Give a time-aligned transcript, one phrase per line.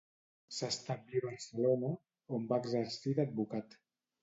[0.59, 1.93] S'establí a Barcelona,
[2.39, 3.81] on va exercir d'advocat.